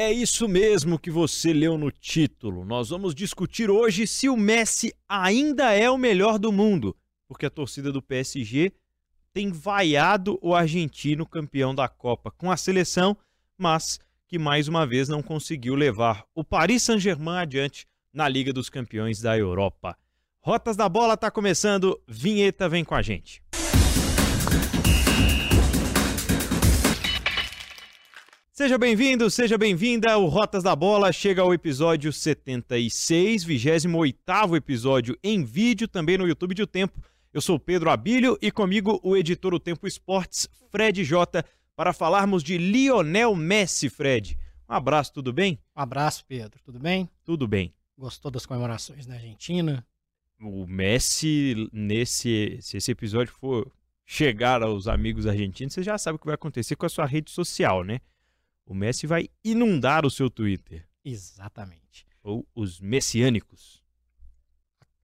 [0.00, 2.64] É isso mesmo que você leu no título.
[2.64, 7.50] Nós vamos discutir hoje se o Messi ainda é o melhor do mundo, porque a
[7.50, 8.70] torcida do PSG
[9.32, 13.16] tem vaiado o argentino campeão da Copa com a seleção,
[13.58, 13.98] mas
[14.28, 19.20] que mais uma vez não conseguiu levar o Paris Saint-Germain adiante na Liga dos Campeões
[19.20, 19.98] da Europa.
[20.40, 23.42] Rotas da Bola está começando, vinheta vem com a gente.
[28.58, 30.18] Seja bem-vindo, seja bem-vinda.
[30.18, 36.56] O Rotas da Bola chega ao episódio 76, 28 episódio em vídeo, também no YouTube
[36.56, 37.00] de O Tempo.
[37.32, 41.44] Eu sou Pedro Abílio e comigo o editor O Tempo Esportes, Fred Jota,
[41.76, 44.36] para falarmos de Lionel Messi, Fred.
[44.68, 45.60] Um abraço, tudo bem?
[45.76, 46.58] Um abraço, Pedro.
[46.64, 47.08] Tudo bem?
[47.24, 47.72] Tudo bem.
[47.96, 49.86] Gostou das comemorações na Argentina?
[50.40, 53.70] O Messi, nesse, se esse episódio for
[54.04, 57.30] chegar aos amigos argentinos, você já sabe o que vai acontecer com a sua rede
[57.30, 58.00] social, né?
[58.68, 60.86] O Messi vai inundar o seu Twitter.
[61.02, 62.06] Exatamente.
[62.22, 63.82] Ou os messiânicos.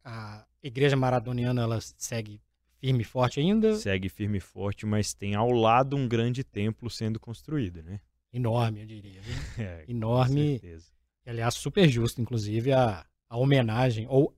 [0.05, 2.43] A igreja maradoniana ela segue
[2.79, 3.75] firme e forte ainda?
[3.77, 8.01] Segue firme e forte, mas tem ao lado um grande templo sendo construído, né?
[8.31, 9.23] Enorme, eu diria.
[9.59, 10.35] É, Enorme.
[10.35, 10.93] Com certeza.
[11.25, 14.37] E, aliás, super justo, inclusive, a, a homenagem, ou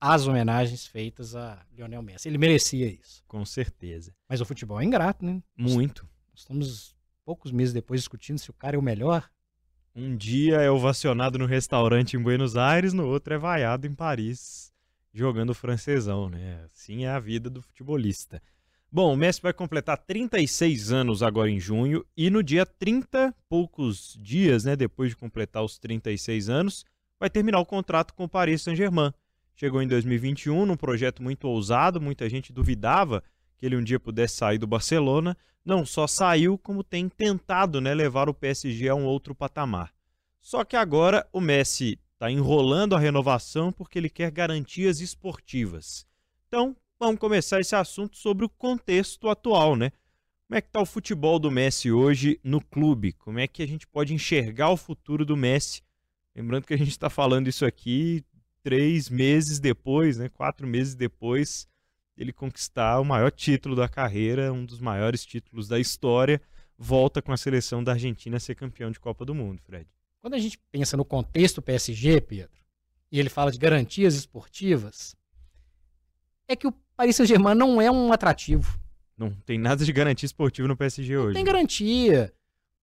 [0.00, 2.28] as homenagens feitas a Lionel Messi.
[2.28, 3.24] Ele merecia isso.
[3.26, 4.14] Com certeza.
[4.28, 5.42] Mas o futebol é ingrato, né?
[5.56, 6.08] Muito.
[6.30, 6.99] Nós estamos
[7.30, 9.30] poucos meses depois discutindo se o cara é o melhor.
[9.94, 14.72] Um dia é ovacionado no restaurante em Buenos Aires, no outro é vaiado em Paris,
[15.14, 16.64] jogando francesão, né?
[16.64, 18.42] Assim é a vida do futebolista.
[18.90, 24.18] Bom, o Messi vai completar 36 anos agora em junho e no dia 30, poucos
[24.20, 26.84] dias, né, depois de completar os 36 anos,
[27.16, 29.14] vai terminar o contrato com o Paris Saint-Germain.
[29.54, 33.22] Chegou em 2021 num projeto muito ousado, muita gente duvidava
[33.60, 37.92] que ele um dia pudesse sair do Barcelona, não só saiu, como tem tentado né,
[37.92, 39.92] levar o PSG a um outro patamar.
[40.40, 46.06] Só que agora o Messi está enrolando a renovação porque ele quer garantias esportivas.
[46.48, 49.92] Então, vamos começar esse assunto sobre o contexto atual, né?
[50.48, 53.12] Como é que está o futebol do Messi hoje no clube?
[53.12, 55.82] Como é que a gente pode enxergar o futuro do Messi?
[56.34, 58.24] Lembrando que a gente está falando isso aqui
[58.62, 60.30] três meses depois, né?
[60.30, 61.68] Quatro meses depois
[62.20, 66.40] ele conquistar o maior título da carreira, um dos maiores títulos da história,
[66.76, 69.88] volta com a seleção da Argentina a ser campeão de Copa do Mundo, Fred.
[70.20, 72.60] Quando a gente pensa no contexto PSG, Pedro,
[73.10, 75.16] e ele fala de garantias esportivas,
[76.46, 78.78] é que o Paris Saint-Germain não é um atrativo.
[79.16, 81.34] Não tem nada de garantia esportiva no PSG não hoje.
[81.34, 82.34] Tem garantia.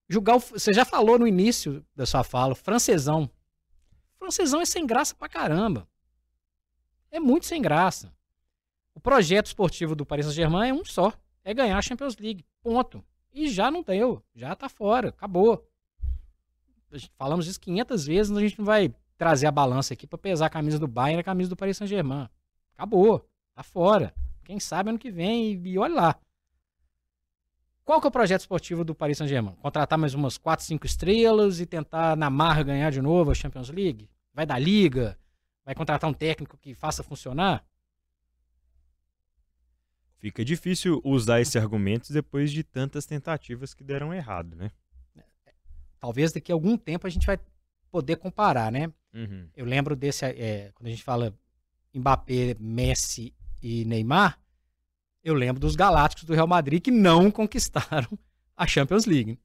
[0.09, 3.29] Jogar o, você já falou no início da sua fala, francesão.
[4.17, 5.87] Francesão é sem graça pra caramba.
[7.11, 8.16] É muito sem graça.
[8.97, 11.13] O projeto esportivo do Paris Saint-Germain é um só:
[11.43, 12.43] é ganhar a Champions League.
[12.63, 13.05] Ponto.
[13.31, 15.63] E já não deu, já tá fora, acabou.
[17.15, 20.49] Falamos isso 500 vezes, a gente não vai trazer a balança aqui para pesar a
[20.49, 22.27] camisa do Bayern e a camisa do Paris Saint-Germain.
[22.73, 24.15] Acabou, tá fora.
[24.43, 26.15] Quem sabe ano que vem e, e olha lá.
[27.85, 29.53] Qual que é o projeto esportivo do Paris Saint-Germain?
[29.57, 33.69] Contratar mais umas 4, 5 estrelas e tentar na marra ganhar de novo a Champions
[33.69, 34.09] League?
[34.33, 35.19] Vai dar liga?
[35.63, 37.63] Vai contratar um técnico que faça funcionar?
[40.19, 44.71] Fica difícil usar esse argumento depois de tantas tentativas que deram errado, né?
[45.99, 47.39] Talvez daqui a algum tempo a gente vai
[47.91, 48.91] poder comparar, né?
[49.13, 49.47] Uhum.
[49.55, 51.33] Eu lembro desse, é, quando a gente fala
[51.93, 54.39] Mbappé, Messi e Neymar,
[55.23, 58.17] eu lembro dos Galácticos do Real Madrid que não conquistaram
[58.55, 59.39] a Champions League.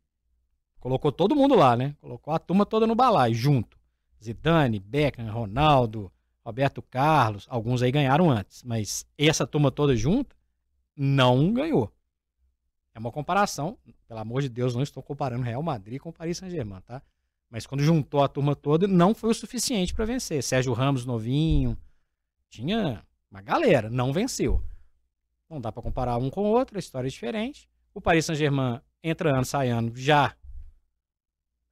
[0.81, 1.95] Colocou todo mundo lá, né?
[2.01, 3.79] Colocou a turma toda no balaio, junto.
[4.23, 6.11] Zidane, Beckham, Ronaldo,
[6.45, 10.35] Roberto Carlos, alguns aí ganharam antes, mas essa turma toda junto
[10.97, 11.93] não ganhou.
[12.95, 16.81] É uma comparação, pelo amor de Deus, não estou comparando Real Madrid com Paris Saint-Germain,
[16.83, 17.03] tá?
[17.49, 20.43] Mas quando juntou a turma toda, não foi o suficiente para vencer.
[20.43, 21.77] Sérgio Ramos novinho,
[22.49, 24.63] tinha uma galera, não venceu.
[25.49, 27.69] Não dá para comparar um com o outro, a história é diferente.
[27.95, 30.35] O Paris Saint-Germain entra ano, sai ano, já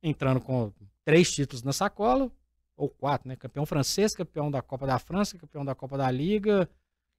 [0.03, 0.73] entrando com
[1.05, 2.31] três títulos na sacola,
[2.77, 3.37] ou quatro, né?
[3.37, 6.69] Campeão francês, campeão da Copa da França, campeão da Copa da Liga,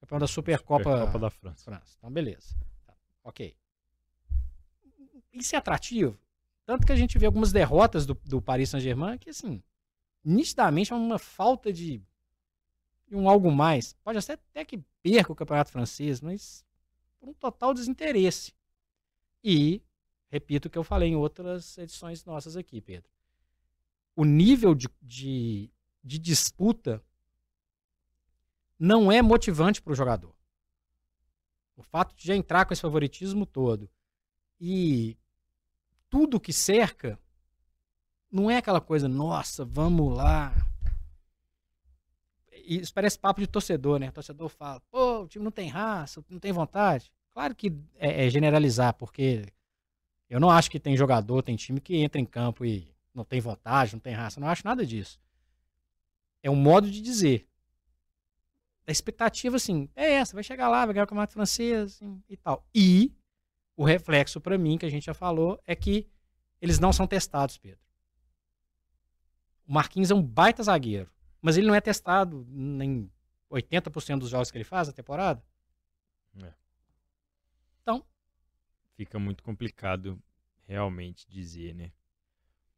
[0.02, 1.64] Campeão da Supercopa, Supercopa da França.
[1.64, 1.96] França.
[1.98, 2.56] Então, beleza.
[2.86, 2.94] Tá.
[3.24, 3.56] Ok.
[5.32, 6.20] Isso é atrativo.
[6.66, 9.62] Tanto que a gente vê algumas derrotas do, do Paris Saint-Germain que, assim,
[10.24, 12.02] nitidamente é uma falta de,
[13.08, 13.94] de um algo mais.
[14.04, 16.66] Pode ser até que perca o campeonato francês, mas
[17.20, 18.54] por um total desinteresse.
[19.44, 19.84] E,
[20.30, 23.10] repito o que eu falei em outras edições nossas aqui, Pedro.
[24.16, 25.70] O nível de, de,
[26.04, 27.04] de disputa
[28.82, 30.34] não é motivante para o jogador.
[31.76, 33.88] O fato de já entrar com esse favoritismo todo
[34.60, 35.16] e
[36.10, 37.20] tudo que cerca
[38.32, 40.56] não é aquela coisa, nossa, vamos lá.
[42.66, 44.10] Isso parece papo de torcedor, né?
[44.10, 47.12] O torcedor fala, pô, o time não tem raça, não tem vontade.
[47.34, 49.46] Claro que é, é generalizar, porque
[50.28, 53.40] eu não acho que tem jogador, tem time que entra em campo e não tem
[53.40, 54.40] vontade, não tem raça.
[54.40, 55.20] Não acho nada disso.
[56.42, 57.48] É um modo de dizer.
[58.88, 62.36] A expectativa, assim, é essa, vai chegar lá, vai ganhar o campeonato francês assim, e
[62.36, 62.66] tal.
[62.74, 63.14] E
[63.76, 66.08] o reflexo para mim, que a gente já falou, é que
[66.62, 67.80] eles não são testados, Pedro.
[69.66, 71.12] O Marquinhos é um baita zagueiro,
[71.42, 73.10] mas ele não é testado em
[73.50, 75.44] 80% dos jogos que ele faz na temporada.
[76.44, 76.54] É.
[77.82, 78.06] Então.
[78.96, 80.22] Fica muito complicado
[80.68, 81.92] realmente dizer, né?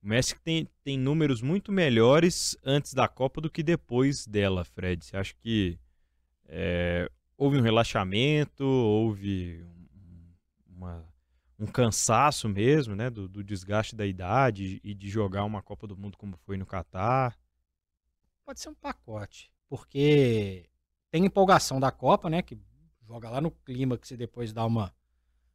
[0.01, 5.05] O Messi tem, tem números muito melhores antes da Copa do que depois dela, Fred.
[5.05, 5.79] Você acha que
[6.55, 9.65] é, houve um relaxamento, houve
[10.67, 11.03] uma
[11.59, 15.95] um cansaço mesmo, né, do, do, desgaste da idade e de jogar uma Copa do
[15.95, 17.37] Mundo como foi no Catar?
[18.45, 20.69] Pode ser um pacote, porque
[21.09, 22.59] tem empolgação da Copa, né, que
[23.07, 24.93] joga lá no clima que se depois dá uma,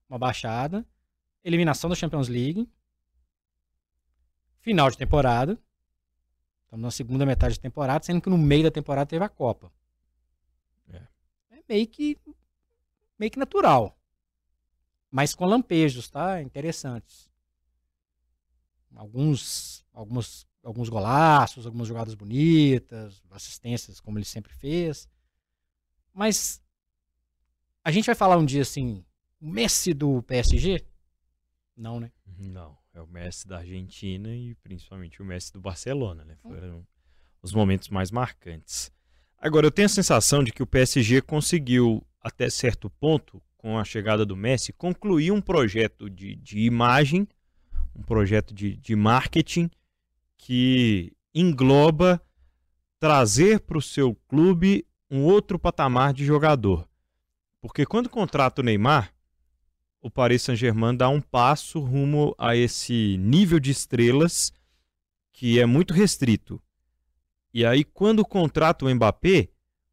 [0.09, 0.87] uma baixada,
[1.45, 2.69] eliminação da Champions League,
[4.61, 5.59] final de temporada,
[6.65, 9.71] estamos na segunda metade da temporada, sendo que no meio da temporada teve a Copa.
[11.69, 12.17] Meio que
[13.19, 13.99] meio que natural
[15.11, 16.41] mas com lampejos, tá?
[16.43, 17.29] Interessantes.
[18.95, 25.09] Alguns, alguns, alguns golaços, algumas jogadas bonitas, assistências, como ele sempre fez.
[26.13, 26.63] Mas
[27.85, 29.05] a gente vai falar um dia assim,
[29.41, 30.85] o Messi do PSG?
[31.77, 32.11] Não, né?
[32.27, 36.37] Não, é o Messi da Argentina e principalmente o Messi do Barcelona, né?
[36.43, 36.87] Foram
[37.41, 38.93] os momentos mais marcantes.
[39.41, 43.85] Agora, eu tenho a sensação de que o PSG conseguiu, até certo ponto, com a
[43.85, 47.27] chegada do Messi, concluir um projeto de, de imagem,
[47.95, 49.71] um projeto de, de marketing
[50.37, 52.21] que engloba
[52.99, 56.89] trazer para o seu clube um outro patamar de jogador.
[57.61, 59.13] Porque quando contrata o Neymar,
[60.01, 64.53] o Paris Saint-Germain dá um passo rumo a esse nível de estrelas
[65.33, 66.61] que é muito restrito.
[67.53, 69.49] E aí, quando contrata o Mbappé,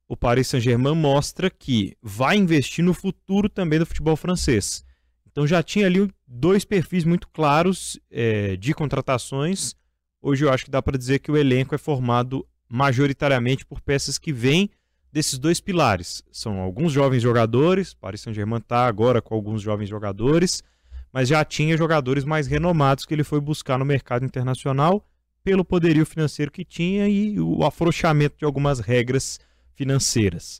[0.08, 4.84] o Paris Saint-Germain mostra que vai investir no futuro também do futebol francês.
[5.26, 9.76] Então já tinha ali dois perfis muito claros é, de contratações.
[10.22, 14.18] Hoje eu acho que dá para dizer que o elenco é formado majoritariamente por peças
[14.18, 14.70] que vêm
[15.12, 16.24] desses dois pilares.
[16.32, 20.64] São alguns jovens jogadores, Paris Saint-Germain está agora com alguns jovens jogadores,
[21.12, 25.06] mas já tinha jogadores mais renomados que ele foi buscar no mercado internacional
[25.46, 29.40] pelo poderio financeiro que tinha e o afrouxamento de algumas regras
[29.76, 30.60] financeiras.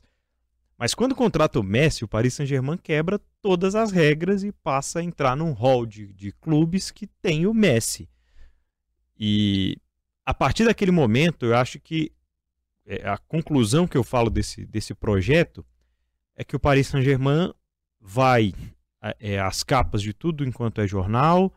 [0.78, 5.02] Mas quando contrata o Messi, o Paris Saint-Germain quebra todas as regras e passa a
[5.02, 8.08] entrar num hall de, de clubes que tem o Messi.
[9.18, 9.76] E
[10.24, 12.12] a partir daquele momento, eu acho que
[12.86, 15.66] é, a conclusão que eu falo desse, desse projeto
[16.36, 17.52] é que o Paris Saint-Germain
[18.00, 18.54] vai
[19.18, 21.52] é, às capas de tudo enquanto é jornal,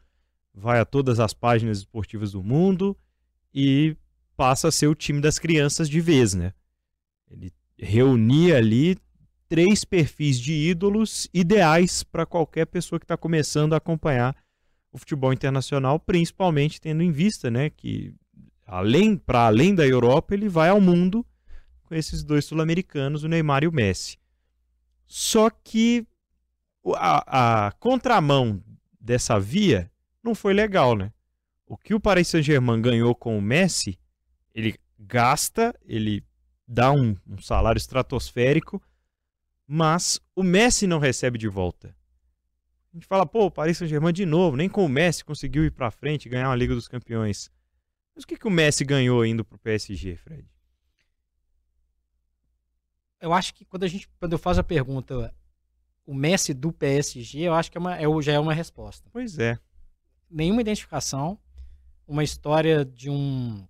[0.52, 2.98] vai a todas as páginas esportivas do mundo
[3.54, 3.96] e
[4.36, 6.54] passa a ser o time das crianças de vez, né?
[7.30, 8.98] Ele reunia ali
[9.48, 14.36] três perfis de ídolos ideais para qualquer pessoa que está começando a acompanhar
[14.92, 18.13] o futebol internacional, principalmente tendo em vista, né, que
[18.66, 21.25] além para além da Europa ele vai ao mundo
[21.84, 24.18] com esses dois sul-americanos, o Neymar e o Messi.
[25.06, 26.06] Só que
[26.96, 28.63] a, a contramão
[29.00, 29.91] dessa via
[30.24, 31.12] não foi legal, né?
[31.70, 34.00] O que o Paris Saint-Germain ganhou com o Messi,
[34.56, 36.26] ele gasta, ele
[36.68, 38.82] dá um, um salário estratosférico,
[39.68, 41.96] mas o Messi não recebe de volta.
[42.92, 45.70] A gente fala, pô, o Paris Saint-Germain de novo, nem com o Messi conseguiu ir
[45.70, 47.52] para frente e ganhar uma Liga dos Campeões.
[48.16, 50.50] Mas o que, que o Messi ganhou indo pro PSG, Fred?
[53.22, 55.32] Eu acho que quando a gente, quando eu faço a pergunta,
[56.04, 59.08] o Messi do PSG, eu acho que é uma, é, já é uma resposta.
[59.14, 59.60] Pois é.
[60.28, 61.38] Nenhuma identificação,
[62.10, 63.68] uma história de um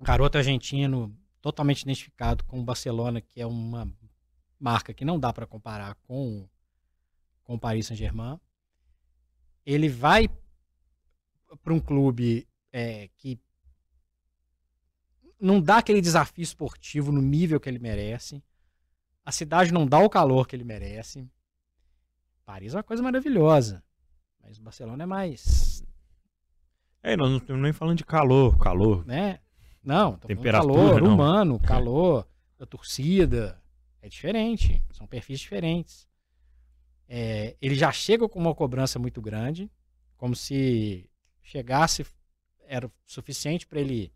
[0.00, 3.86] garoto argentino totalmente identificado com o Barcelona, que é uma
[4.58, 6.48] marca que não dá para comparar com,
[7.44, 8.40] com o Paris Saint-Germain.
[9.66, 10.30] Ele vai
[11.62, 13.38] para um clube é, que
[15.38, 18.42] não dá aquele desafio esportivo no nível que ele merece.
[19.26, 21.30] A cidade não dá o calor que ele merece.
[22.46, 23.84] Paris é uma coisa maravilhosa.
[24.40, 25.84] Mas o Barcelona é mais.
[27.08, 29.02] É, nós não estamos nem falando de calor, calor.
[29.06, 29.40] Né?
[29.82, 31.14] Não, temperatura, calor não.
[31.14, 33.58] humano, calor da torcida.
[34.02, 34.84] É diferente.
[34.92, 36.06] São perfis diferentes.
[37.08, 39.70] É, ele já chega com uma cobrança muito grande,
[40.18, 41.08] como se
[41.42, 42.04] chegasse
[42.66, 44.12] era suficiente para ele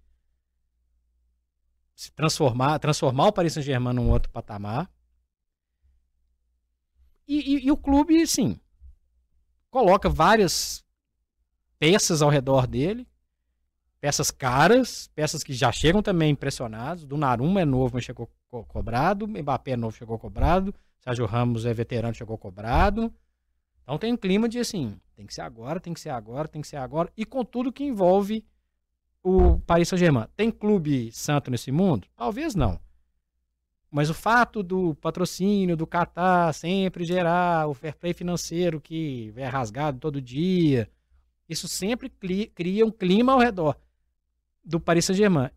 [1.94, 4.90] se transformar, transformar o Paris Saint-Germain num outro patamar.
[7.26, 8.60] E, e, e, o clube, sim,
[9.70, 10.84] coloca várias
[11.82, 13.08] peças ao redor dele,
[14.00, 17.04] peças caras, peças que já chegam também impressionados.
[17.04, 19.26] Do Naruma é novo, mas chegou co cobrado.
[19.26, 20.72] Mbappé é novo, chegou cobrado.
[21.00, 23.12] Sérgio Ramos é veterano, chegou cobrado.
[23.82, 26.62] Então tem um clima de assim, tem que ser agora, tem que ser agora, tem
[26.62, 27.10] que ser agora.
[27.16, 28.44] E com tudo que envolve
[29.20, 30.28] o Paris Saint-Germain.
[30.36, 32.06] Tem clube santo nesse mundo?
[32.14, 32.78] Talvez não.
[33.90, 39.48] Mas o fato do patrocínio do Qatar sempre gerar o fair play financeiro que é
[39.48, 40.88] rasgado todo dia,
[41.48, 43.76] isso sempre cria um clima ao redor
[44.64, 45.50] do Paris Saint-Germain.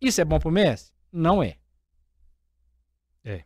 [0.00, 0.92] Isso é bom pro Messi?
[1.12, 1.56] Não é.
[3.24, 3.44] É.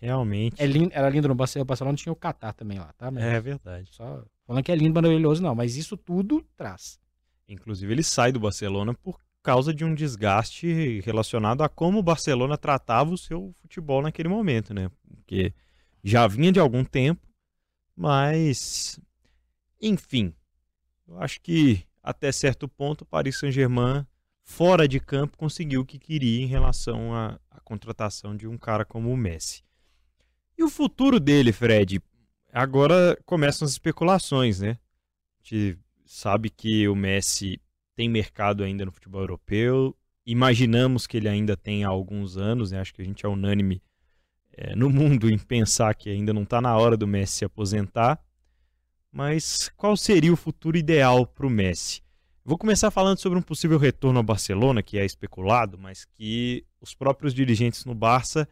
[0.00, 0.60] Realmente.
[0.62, 3.10] É lindo, era lindo no Barcelona, o Barcelona tinha o Qatar também lá, tá?
[3.10, 3.88] Mas é verdade.
[3.92, 6.98] Só falando que é lindo, maravilhoso, não, mas isso tudo traz.
[7.48, 12.56] Inclusive, ele sai do Barcelona por causa de um desgaste relacionado a como o Barcelona
[12.56, 14.90] tratava o seu futebol naquele momento, né?
[15.08, 15.52] Porque
[16.02, 17.26] já vinha de algum tempo,
[17.96, 19.00] mas
[19.80, 20.34] enfim,
[21.10, 24.06] eu acho que até certo ponto o Paris Saint-Germain
[24.44, 28.84] fora de campo conseguiu o que queria em relação à, à contratação de um cara
[28.84, 29.62] como o Messi.
[30.56, 32.00] E o futuro dele, Fred?
[32.52, 34.70] Agora começam as especulações, né?
[34.70, 37.60] A gente sabe que o Messi
[37.96, 39.96] tem mercado ainda no futebol europeu.
[40.26, 42.80] Imaginamos que ele ainda tem alguns anos, né?
[42.80, 43.82] acho que a gente é unânime
[44.52, 48.22] é, no mundo em pensar que ainda não está na hora do Messi se aposentar.
[49.12, 52.02] Mas qual seria o futuro ideal para o Messi?
[52.44, 56.94] Vou começar falando sobre um possível retorno ao Barcelona, que é especulado, mas que os
[56.94, 58.48] próprios dirigentes no Barça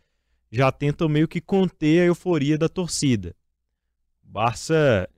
[0.50, 3.34] já tentam meio que conter a euforia da torcida.
[4.22, 5.08] O Barça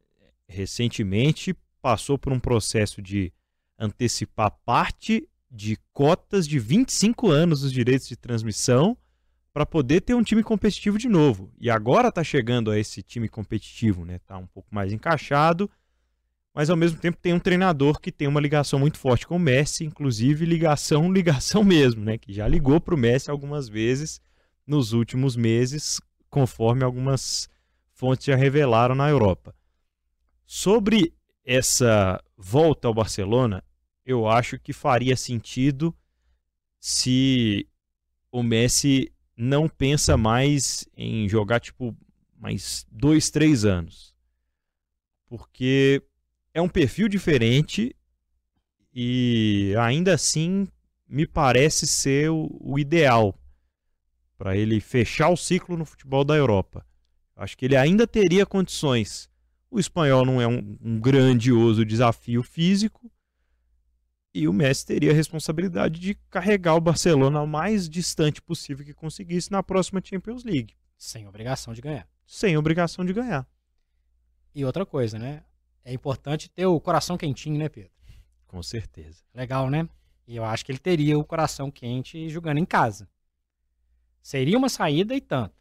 [0.49, 3.32] recentemente passou por um processo de
[3.78, 8.97] antecipar parte de cotas de 25 anos dos direitos de transmissão
[9.52, 11.52] para poder ter um time competitivo de novo.
[11.59, 14.19] E agora está chegando a esse time competitivo, né?
[14.26, 15.69] Tá um pouco mais encaixado,
[16.54, 19.40] mas ao mesmo tempo tem um treinador que tem uma ligação muito forte com o
[19.40, 22.16] Messi, inclusive ligação, ligação mesmo, né?
[22.16, 24.21] Que já ligou para o Messi algumas vezes
[24.66, 27.49] nos últimos meses, conforme algumas
[27.92, 29.54] fontes já revelaram na Europa.
[30.47, 31.12] Sobre
[31.45, 33.64] essa volta ao Barcelona,
[34.07, 35.95] eu acho que faria sentido
[36.78, 37.69] se
[38.30, 41.97] o Messi não pensa mais em jogar tipo
[42.38, 44.14] mais dois, três anos.
[45.26, 46.02] Porque
[46.52, 47.97] é um perfil diferente
[48.94, 50.68] e ainda assim
[51.09, 53.35] me parece ser o, o ideal
[54.37, 56.85] para ele fechar o ciclo no futebol da Europa.
[57.35, 59.30] Acho que ele ainda teria condições.
[59.70, 63.11] O espanhol não é um, um grandioso desafio físico,
[64.33, 68.95] e o Messi teria a responsabilidade de carregar o Barcelona ao mais distante possível que
[68.95, 70.77] conseguisse na próxima Champions League.
[70.97, 72.09] Sem obrigação de ganhar.
[72.27, 73.47] Sem obrigação de ganhar.
[74.55, 75.43] E outra coisa, né?
[75.85, 77.91] É importante ter o coração quentinho, né, Pedro?
[78.47, 79.23] Com certeza.
[79.35, 79.89] Legal, né?
[80.27, 83.09] E eu acho que ele teria o coração quente jogando em casa.
[84.23, 85.55] Seria uma saída e tanto.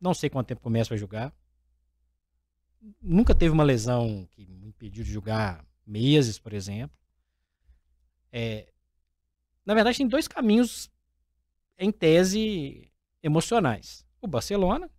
[0.00, 1.34] Não sei quanto tempo o Messi vai jogar.
[3.02, 6.96] Nunca teve uma lesão que me impediu de jogar meses, por exemplo.
[8.30, 8.72] É,
[9.64, 10.90] na verdade, tem dois caminhos,
[11.78, 12.92] em tese,
[13.22, 14.06] emocionais.
[14.20, 14.90] O Barcelona,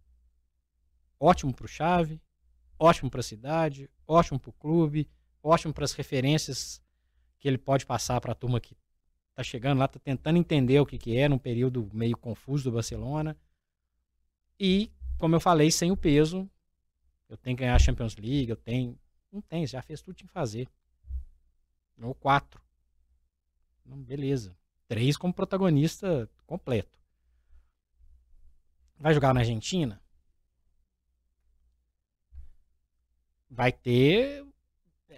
[1.20, 2.22] ótimo para o Chave,
[2.78, 5.10] ótimo para a cidade, ótimo para o clube,
[5.44, 6.82] ótimo para as referências
[7.38, 8.76] que ele pode passar para a turma que
[9.30, 12.74] está chegando lá, está tentando entender o que, que é num período meio confuso do
[12.74, 13.38] Barcelona.
[14.60, 16.50] E, como eu falei, sem o peso,
[17.30, 19.00] eu tenho que ganhar a Champions League, eu tenho.
[19.32, 20.68] Não tem, já fez tudo que tinha que fazer.
[22.02, 22.62] Ou quatro.
[23.86, 24.56] Beleza.
[24.88, 27.00] Três como protagonista completo.
[28.98, 30.02] Vai jogar na Argentina?
[33.50, 34.46] Vai ter.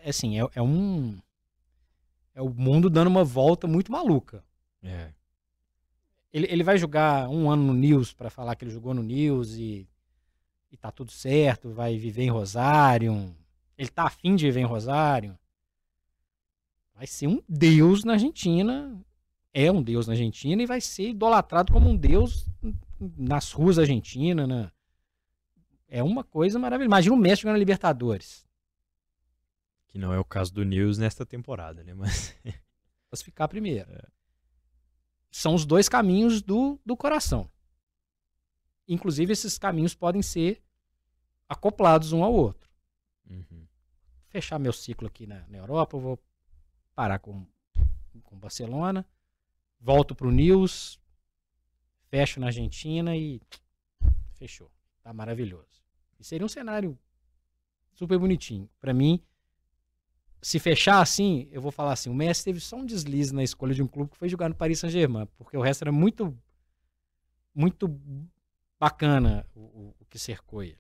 [0.06, 1.20] Assim, é, é um.
[2.34, 4.44] É o mundo dando uma volta muito maluca.
[4.82, 5.14] É.
[6.32, 9.56] Ele, ele vai jogar um ano no News para falar que ele jogou no News
[9.56, 9.88] e,
[10.72, 13.36] e tá tudo certo, vai viver em Rosário.
[13.78, 15.38] Ele tá afim de viver em Rosário
[17.02, 19.04] vai ser um deus na Argentina,
[19.52, 22.46] é um deus na Argentina e vai ser idolatrado como um deus
[23.18, 24.72] nas ruas da Argentina, né?
[25.88, 26.90] É uma coisa maravilhosa.
[26.90, 28.48] Imagina o Messi jogando Libertadores.
[29.88, 31.92] Que não é o caso do News nesta temporada, né?
[31.96, 32.38] Mas.
[33.10, 33.92] Classificar primeiro.
[33.92, 34.04] É.
[35.32, 37.50] São os dois caminhos do, do coração.
[38.88, 40.62] Inclusive, esses caminhos podem ser
[41.50, 42.70] acoplados um ao outro.
[43.28, 43.66] Uhum.
[44.28, 46.24] Fechar meu ciclo aqui na, na Europa, eu vou
[46.96, 47.46] parar com
[48.24, 49.06] com Barcelona,
[49.80, 51.00] volto para o News,
[52.10, 53.42] fecho na Argentina e
[54.34, 54.72] fechou.
[55.02, 55.82] Tá maravilhoso.
[56.20, 56.98] E seria um cenário
[57.94, 58.70] super bonitinho.
[58.80, 59.22] Para mim,
[60.42, 63.74] se fechar assim, eu vou falar assim, o Messi teve só um deslize na escolha
[63.74, 66.38] de um clube que foi jogar no Paris Saint-Germain, porque o resto era muito
[67.54, 67.88] muito
[68.80, 70.80] bacana o, o, o que cercou ele.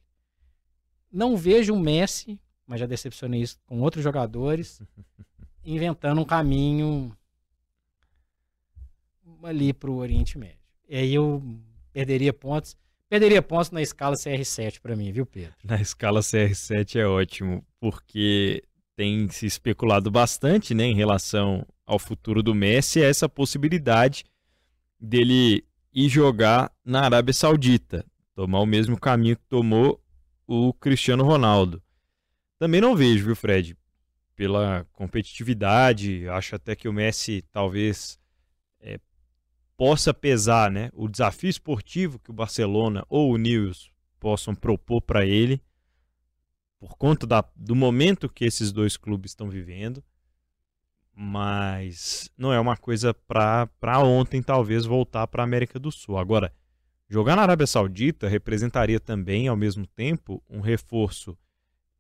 [1.12, 4.82] Não vejo o Messi, mas já decepcionei isso com outros jogadores,
[5.63, 7.15] inventando um caminho
[9.44, 10.58] ali para o Oriente Médio.
[10.88, 11.41] E aí eu
[11.94, 12.75] perderia pontos.
[13.10, 15.53] Perderia pontos na escala CR7 para mim, viu, Pedro?
[15.63, 18.63] Na escala CR7 é ótimo, porque
[18.96, 24.24] tem se especulado bastante né, em relação ao futuro do Messi, essa possibilidade
[25.00, 30.01] dele ir jogar na Arábia Saudita, tomar o mesmo caminho que tomou
[30.48, 31.82] o Cristiano Ronaldo.
[32.58, 33.75] Também não vejo, viu, Fred?
[34.42, 38.20] Pela competitividade, acho até que o Messi talvez
[38.80, 39.00] é,
[39.78, 45.24] possa pesar né, o desafio esportivo que o Barcelona ou o Newell's possam propor para
[45.24, 45.62] ele,
[46.80, 50.04] por conta da, do momento que esses dois clubes estão vivendo.
[51.14, 53.70] Mas não é uma coisa para
[54.00, 56.18] ontem, talvez, voltar para a América do Sul.
[56.18, 56.52] Agora,
[57.08, 61.38] jogar na Arábia Saudita representaria também, ao mesmo tempo, um reforço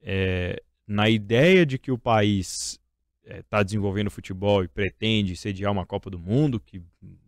[0.01, 0.59] é,
[0.91, 2.77] na ideia de que o país
[3.23, 6.83] está é, desenvolvendo futebol e pretende sediar uma Copa do Mundo, que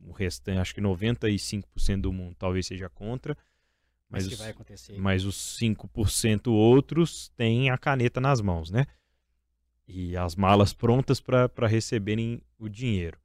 [0.06, 3.38] o restante, acho que 95% do mundo talvez seja contra,
[4.10, 8.86] mas, mas, os, mas os 5% outros têm a caneta nas mãos, né?
[9.88, 13.18] E as malas prontas para receberem o dinheiro.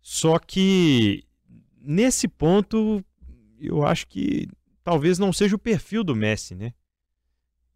[0.00, 1.24] Só que
[1.80, 3.02] nesse ponto,
[3.58, 4.46] eu acho que
[4.84, 6.74] talvez não seja o perfil do Messi, né?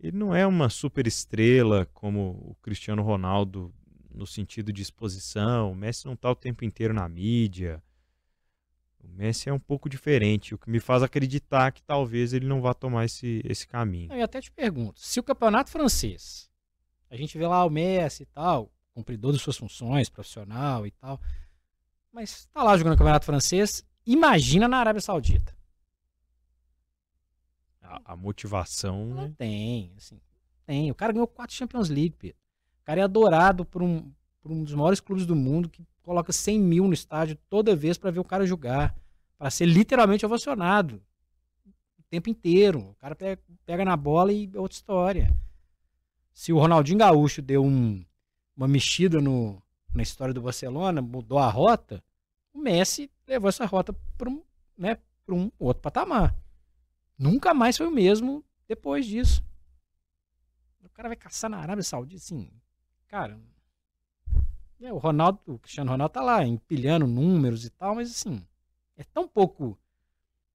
[0.02, 3.72] Ele não é uma super estrela como o Cristiano Ronaldo
[4.12, 5.70] no sentido de exposição.
[5.70, 7.80] O Messi não está o tempo inteiro na mídia.
[8.98, 12.60] O Messi é um pouco diferente, o que me faz acreditar que talvez ele não
[12.60, 14.12] vá tomar esse, esse caminho.
[14.12, 16.50] Eu até te pergunto, se o campeonato francês,
[17.10, 21.20] a gente vê lá o Messi e tal, cumpridor de suas funções, profissional e tal,
[22.12, 25.52] mas está lá jogando o campeonato francês, imagina na Arábia Saudita.
[27.92, 29.34] A, a motivação, não né?
[29.36, 30.20] tem, assim,
[30.64, 30.90] tem.
[30.90, 32.38] O cara ganhou quatro Champions League, Pedro.
[32.80, 36.32] O cara é adorado por um, por um dos maiores clubes do mundo que coloca
[36.32, 38.94] 100 mil no estádio toda vez para ver o cara jogar.
[39.38, 41.02] Para ser literalmente ovacionado.
[41.98, 42.80] O tempo inteiro.
[42.90, 45.36] O cara pega, pega na bola e é outra história.
[46.32, 48.04] Se o Ronaldinho Gaúcho deu um,
[48.56, 52.02] uma mexida no, na história do Barcelona, mudou a rota,
[52.52, 54.42] o Messi levou essa rota para um,
[54.76, 56.34] né, um outro patamar.
[57.18, 59.44] Nunca mais foi o mesmo depois disso.
[60.82, 62.50] O cara vai caçar na Arábia Saudita, assim,
[63.06, 63.40] cara,
[64.80, 68.44] é, o Ronaldo, o Cristiano Ronaldo tá lá empilhando números e tal, mas assim,
[68.96, 69.78] é tão pouco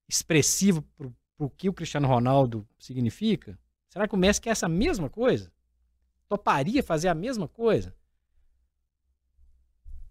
[0.07, 3.57] expressivo pro, pro que o Cristiano Ronaldo significa.
[3.87, 5.51] Será que o Messi quer essa mesma coisa?
[6.27, 7.95] Toparia fazer a mesma coisa?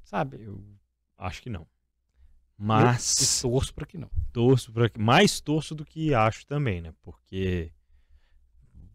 [0.02, 0.42] Sabe?
[0.42, 0.64] Eu
[1.18, 1.66] acho que não.
[2.59, 3.42] Mas.
[3.42, 4.11] Eu torço para que não.
[4.33, 4.99] Torço para que.
[4.99, 6.95] Mais torço do que acho também, né?
[7.03, 7.71] Porque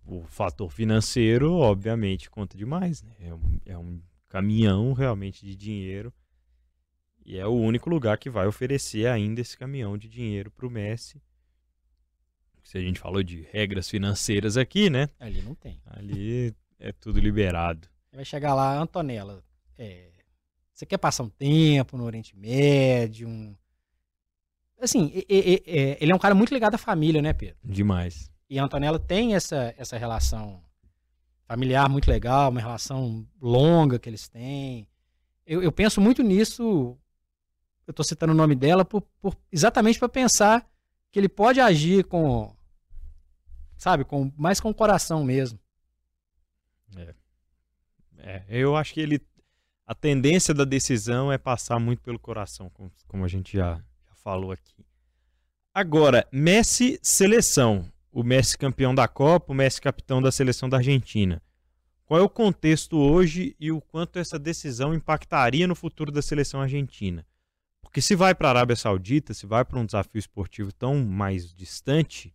[0.05, 3.03] o fator financeiro, obviamente, conta demais.
[3.03, 3.15] Né?
[3.19, 6.13] É, um, é um caminhão realmente de dinheiro.
[7.23, 10.71] E é o único lugar que vai oferecer ainda esse caminhão de dinheiro para o
[10.71, 11.21] Messi.
[12.63, 15.09] Se a gente falou de regras financeiras aqui, né?
[15.19, 15.79] Ali não tem.
[15.85, 17.87] Ali é tudo liberado.
[18.11, 19.43] Vai chegar lá, Antonella.
[19.77, 20.11] É,
[20.81, 23.27] você quer passar um tempo no Oriente Médio?
[23.29, 23.55] Um...
[24.81, 27.57] Assim, ele é um cara muito ligado à família, né, Pedro?
[27.63, 28.31] Demais.
[28.49, 30.63] E a Antonella tem essa, essa relação
[31.45, 34.87] familiar muito legal, uma relação longa que eles têm.
[35.45, 36.97] Eu, eu penso muito nisso.
[37.85, 40.67] Eu estou citando o nome dela por, por exatamente para pensar
[41.11, 42.55] que ele pode agir com,
[43.77, 45.59] sabe, com mais com o coração mesmo.
[46.97, 47.13] É.
[48.17, 48.45] é.
[48.49, 49.21] eu acho que ele
[49.91, 54.15] a tendência da decisão é passar muito pelo coração, como, como a gente já, já
[54.23, 54.85] falou aqui.
[55.73, 61.41] Agora, Messi seleção o Messi campeão da Copa, o Messi capitão da seleção da Argentina.
[62.05, 66.61] Qual é o contexto hoje e o quanto essa decisão impactaria no futuro da seleção
[66.61, 67.25] argentina?
[67.81, 71.53] Porque se vai para a Arábia Saudita, se vai para um desafio esportivo tão mais
[71.53, 72.33] distante,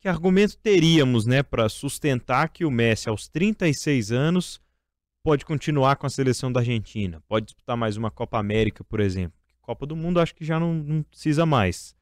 [0.00, 4.61] que argumento teríamos né, para sustentar que o Messi, aos 36 anos,
[5.22, 7.22] pode continuar com a seleção da Argentina?
[7.28, 9.38] Pode disputar mais uma Copa América, por exemplo.
[9.60, 11.94] Copa do Mundo acho que já não, não precisa mais.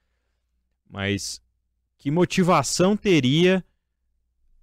[0.89, 1.41] Mas
[1.99, 3.65] que motivação teria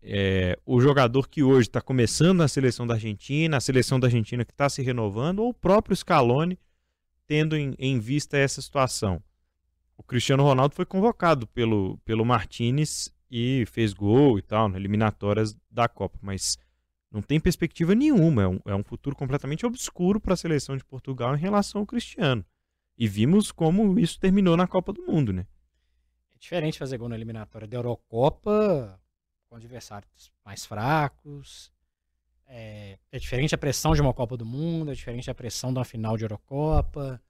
[0.02, 4.44] é, o jogador que hoje está começando na seleção da Argentina, a seleção da Argentina
[4.44, 6.58] que está se renovando, ou o próprio Scaloni
[7.28, 9.22] tendo em, em, vista essa situação.
[9.98, 15.56] O Cristiano Ronaldo foi convocado pelo, pelo Martinez e fez gol e tal, nas eliminatórias
[15.70, 16.58] da Copa, mas
[17.12, 18.44] não tem perspectiva nenhuma.
[18.44, 21.88] É um, é um futuro completamente obscuro para a seleção de Portugal em relação ao
[21.88, 22.46] Cristiano.
[22.98, 25.46] E vimos como isso terminou na Copa do Mundo, né?
[26.36, 29.00] É diferente fazer gol na eliminatória da Eurocopa
[29.48, 31.72] com adversários mais fracos.
[32.46, 35.80] É, é, diferente a pressão de uma Copa do Mundo, é diferente a pressão de
[35.80, 37.22] uma final de Eurocopa.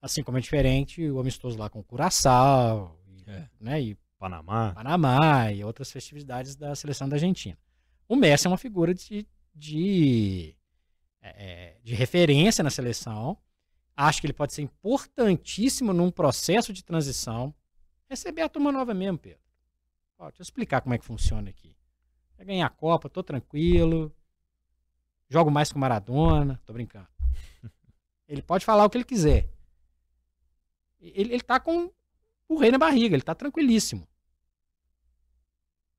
[0.00, 3.48] Assim como é diferente o amistoso lá com o Curaçao, e, é.
[3.60, 4.72] né, e Panamá.
[4.74, 7.56] Panamá e outras festividades da seleção da Argentina.
[8.08, 10.56] O Messi é uma figura de, de,
[11.20, 13.36] é, é, de referência na seleção.
[13.96, 17.54] Acho que ele pode ser importantíssimo num processo de transição.
[18.08, 19.40] Receber a turma nova mesmo, Pedro.
[20.18, 21.74] Ó, deixa eu explicar como é que funciona aqui.
[22.36, 24.14] Vai ganhar a Copa, tô tranquilo.
[25.28, 27.08] Jogo mais com Maradona, tô brincando.
[28.28, 29.48] Ele pode falar o que ele quiser.
[31.00, 31.90] Ele, ele tá com
[32.48, 34.08] o rei na barriga, ele tá tranquilíssimo.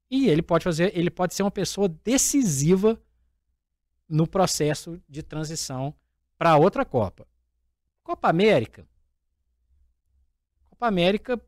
[0.10, 3.02] E ele pode fazer, ele pode ser uma pessoa decisiva
[4.08, 5.94] no processo de transição
[6.38, 7.28] para outra Copa.
[8.04, 8.88] Copa América.
[10.70, 11.42] Copa América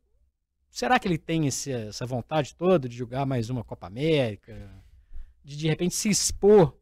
[0.70, 4.70] Será que ele tem esse, essa vontade toda de jogar mais uma Copa América?
[5.44, 6.78] De de repente se expor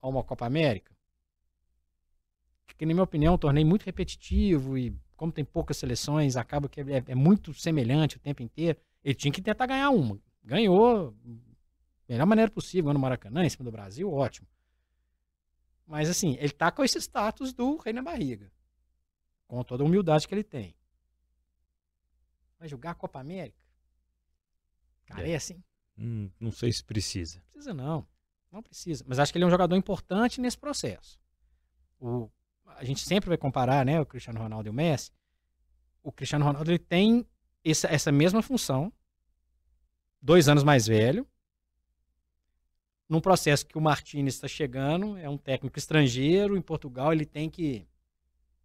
[0.00, 0.92] a uma Copa América?
[2.66, 6.68] Porque, na minha opinião, é um torneio muito repetitivo e, como tem poucas seleções, acaba
[6.68, 8.78] que é, é muito semelhante o tempo inteiro.
[9.02, 10.18] Ele tinha que tentar ganhar uma.
[10.44, 11.12] Ganhou
[12.12, 14.46] da melhor maneira possível no Maracanã, em cima do Brasil, ótimo.
[15.86, 18.50] Mas, assim, ele tá com esse status do rei na barriga.
[19.46, 20.74] Com toda a humildade que ele tem.
[22.58, 23.58] Vai jogar a Copa América?
[25.06, 25.62] Cara, é, é assim?
[25.98, 27.42] Hum, não sei se precisa.
[27.52, 28.06] Precisa não.
[28.50, 29.04] Não precisa.
[29.06, 31.18] Mas acho que ele é um jogador importante nesse processo.
[31.98, 32.30] O,
[32.66, 35.10] a gente sempre vai comparar né, o Cristiano Ronaldo e o Messi.
[36.02, 37.26] O Cristiano Ronaldo ele tem
[37.64, 38.92] essa, essa mesma função,
[40.22, 41.26] dois anos mais velho,
[43.08, 47.50] num processo que o Martinez está chegando, é um técnico estrangeiro em Portugal, ele tem
[47.50, 47.86] que.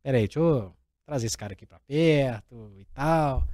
[0.02, 0.74] Peraí, deixa eu
[1.06, 3.46] trazer esse cara aqui para perto e tal.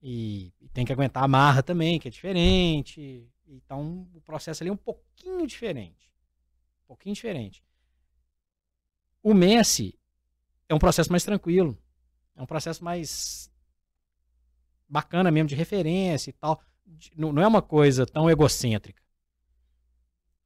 [0.00, 3.28] E, e, tem que aguentar a marra também, que é diferente.
[3.46, 6.10] Então o processo ali é um pouquinho diferente.
[6.84, 7.62] Um pouquinho diferente.
[9.22, 9.98] O Messi
[10.68, 11.78] é um processo mais tranquilo.
[12.36, 13.50] É um processo mais
[14.88, 16.62] bacana mesmo, de referência e tal.
[17.16, 19.02] Não, é uma coisa tão egocêntrica.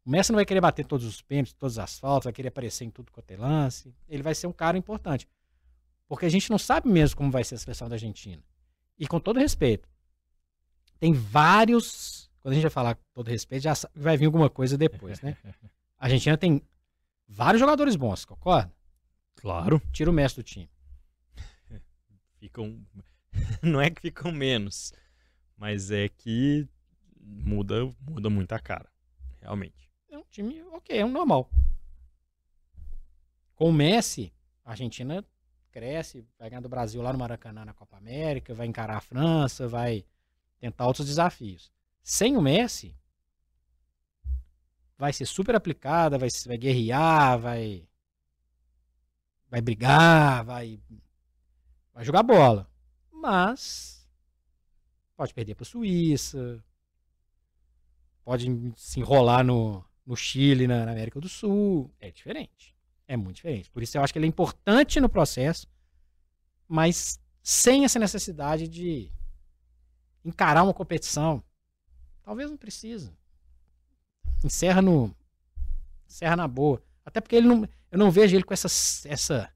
[0.05, 2.85] O Messi não vai querer bater todos os pênaltis, todas as faltas, vai querer aparecer
[2.85, 3.94] em tudo quanto é lance.
[4.09, 5.29] Ele vai ser um cara importante.
[6.09, 8.42] Porque a gente não sabe mesmo como vai ser a seleção da Argentina.
[8.98, 9.88] E com todo respeito,
[10.98, 12.31] tem vários.
[12.40, 15.37] Quando a gente vai falar com todo respeito, já vai vir alguma coisa depois, né?
[16.01, 16.62] A Argentina tem
[17.27, 18.72] vários jogadores bons, concorda?
[19.35, 19.83] Claro.
[19.92, 20.70] Tira o mestre do time.
[22.38, 22.81] Ficam.
[23.62, 24.92] Não é que ficam menos,
[25.58, 26.66] mas é que
[27.20, 28.88] muda, muda muito a cara.
[29.40, 29.90] Realmente.
[30.10, 31.50] É um time, ok, é um normal.
[33.54, 34.32] Com o Messi,
[34.64, 35.24] a Argentina
[35.70, 39.68] cresce, vai ganhar do Brasil lá no Maracanã na Copa América, vai encarar a França,
[39.68, 40.04] vai
[40.58, 41.70] tentar outros desafios.
[42.02, 42.96] Sem o Messi,
[44.96, 47.86] vai ser super aplicada, vai, vai guerrear, vai
[49.50, 50.80] vai brigar, vai
[51.92, 52.70] vai jogar bola.
[53.12, 53.97] Mas
[55.18, 56.64] pode perder para a Suíça,
[58.24, 61.92] pode se enrolar no, no Chile, na, na América do Sul.
[61.98, 62.72] É diferente.
[63.09, 63.68] É muito diferente.
[63.68, 65.66] Por isso eu acho que ele é importante no processo,
[66.68, 69.11] mas sem essa necessidade de
[70.24, 71.42] encarar uma competição.
[72.22, 73.12] Talvez não precisa.
[74.44, 75.12] Encerra no
[76.07, 76.81] encerra na boa.
[77.04, 78.68] Até porque ele não, eu não vejo ele com essa,
[79.09, 79.52] essa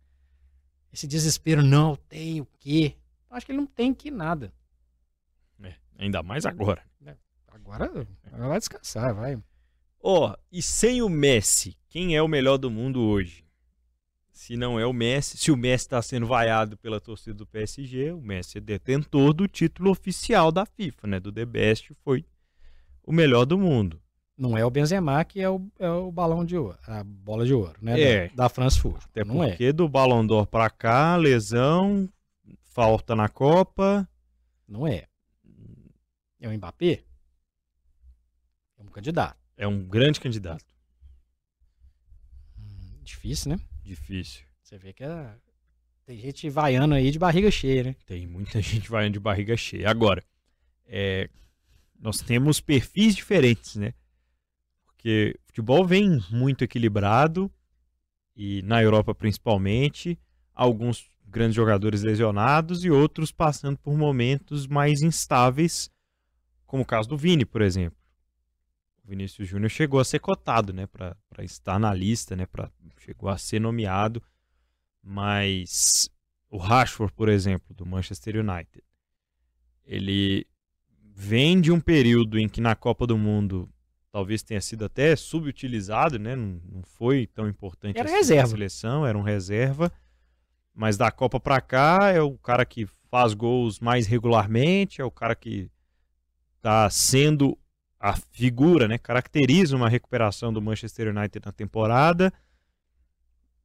[0.93, 2.97] esse desespero, não, eu tenho que.
[3.31, 4.53] Eu acho que ele não tem que nada.
[6.03, 6.83] Ainda mais agora.
[7.07, 7.15] É,
[7.47, 7.93] agora,
[8.33, 9.39] vai descansar, vai.
[10.03, 13.45] Ó, oh, e sem o Messi, quem é o melhor do mundo hoje?
[14.33, 18.11] Se não é o Messi, se o Messi está sendo vaiado pela torcida do PSG,
[18.11, 21.21] o Messi é detentor do título oficial da FIFA, né?
[21.21, 22.27] Do The Best, foi
[23.05, 24.03] o melhor do mundo.
[24.37, 27.55] Não é o Benzema que é o, é o balão de ouro, a bola de
[27.55, 28.01] ouro, né?
[28.01, 28.29] É.
[28.31, 28.99] Da, da France Foot.
[29.05, 29.51] Até não é.
[29.51, 29.73] porque é.
[29.73, 32.09] do Balão d'Or para cá, lesão,
[32.61, 34.09] falta na Copa.
[34.67, 35.05] Não é.
[36.43, 37.05] É o Mbappé?
[38.77, 39.39] É um candidato.
[39.57, 40.65] É um grande candidato.
[42.59, 43.61] Hum, difícil, né?
[43.85, 44.43] Difícil.
[44.61, 45.37] Você vê que é...
[46.05, 47.97] tem gente vaiando aí de barriga cheia, né?
[48.07, 49.89] Tem muita gente vaiando de barriga cheia.
[49.89, 50.25] Agora,
[50.85, 51.31] é...
[51.97, 53.95] nós temos perfis diferentes, né?
[54.85, 57.49] Porque o futebol vem muito equilibrado,
[58.35, 60.19] e na Europa principalmente,
[60.53, 65.89] alguns grandes jogadores lesionados e outros passando por momentos mais instáveis,
[66.73, 67.99] como o caso do Vini, por exemplo.
[69.05, 73.29] O Vinícius Júnior chegou a ser cotado, né, para estar na lista, né, pra, chegou
[73.29, 74.23] a ser nomeado,
[75.03, 76.09] mas
[76.49, 78.83] o Rashford, por exemplo, do Manchester United,
[79.85, 80.47] ele
[81.15, 83.69] vem de um período em que na Copa do Mundo
[84.11, 86.35] talvez tenha sido até subutilizado, né?
[86.35, 88.49] Não, não foi tão importante era assim reserva.
[88.49, 89.93] seleção, era um reserva.
[90.75, 95.11] Mas da Copa para cá é o cara que faz gols mais regularmente, é o
[95.11, 95.71] cara que
[96.63, 97.59] está sendo
[97.99, 98.97] a figura, né?
[98.97, 102.33] Caracteriza uma recuperação do Manchester United na temporada,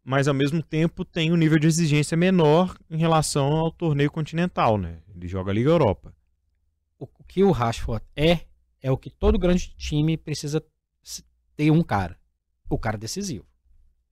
[0.04, 4.78] mas ao mesmo tempo tem um nível de exigência menor em relação ao torneio continental,
[4.80, 5.00] né?
[5.16, 6.14] Ele joga a Liga Europa.
[6.98, 8.42] O que o Rashford é
[8.82, 10.64] é o que todo grande time precisa
[11.56, 12.20] ter um cara.
[12.70, 13.46] O cara decisivo.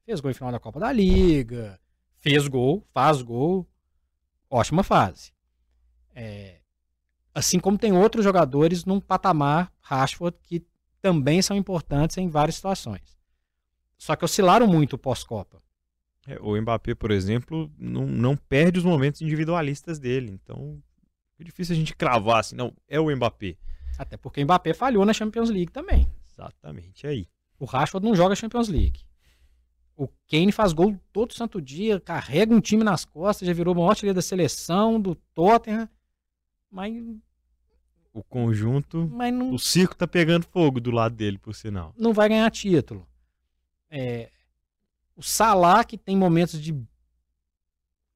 [0.05, 1.79] Fez gol em final da Copa da Liga,
[2.17, 3.67] fez gol, faz gol,
[4.49, 5.31] ótima fase.
[6.13, 6.59] É,
[7.35, 10.65] assim como tem outros jogadores num patamar Rashford que
[11.01, 13.15] também são importantes em várias situações.
[13.97, 15.61] Só que oscilaram muito pós-Copa.
[16.25, 20.31] É, o Mbappé, por exemplo, não, não perde os momentos individualistas dele.
[20.31, 20.81] Então,
[21.37, 23.57] é difícil a gente cravar assim, não, é o Mbappé.
[23.97, 26.09] Até porque o Mbappé falhou na Champions League também.
[26.31, 27.27] Exatamente aí.
[27.59, 29.01] O Rashford não joga Champions League.
[29.95, 33.77] O Kane faz gol todo santo dia, carrega um time nas costas, já virou o
[33.77, 35.87] maior artilheiro da seleção, do Tottenham.
[36.69, 36.93] Mas.
[38.15, 39.09] O conjunto.
[39.11, 41.93] Mas não, o circo tá pegando fogo do lado dele, por sinal.
[41.97, 43.05] Não vai ganhar título.
[43.91, 44.31] É,
[45.17, 46.73] o Salah, que tem momentos de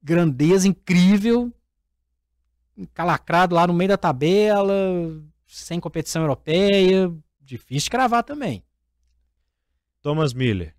[0.02, 1.52] grandeza incrível,
[2.94, 4.74] calacrado lá no meio da tabela,
[5.46, 8.64] sem competição europeia, difícil de cravar também.
[10.00, 10.74] Thomas Miller.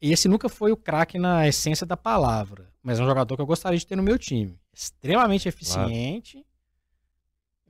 [0.00, 3.46] Esse nunca foi o craque na essência da palavra, mas é um jogador que eu
[3.46, 4.58] gostaria de ter no meu time.
[4.72, 6.32] Extremamente eficiente.
[6.32, 6.55] Claro.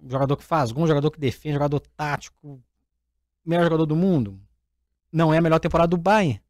[0.03, 2.63] Um jogador que faz gol, um jogador que defende, um jogador tático.
[3.45, 4.41] Melhor jogador do mundo.
[5.13, 6.41] Não é a melhor temporada do Bayern.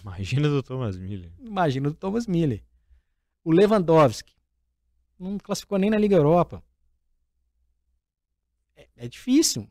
[0.00, 1.32] Imagina do Thomas Miller.
[1.38, 2.62] Imagina do Thomas Miller.
[3.44, 4.34] O Lewandowski.
[5.18, 6.62] Não classificou nem na Liga Europa
[9.02, 9.68] é difícil.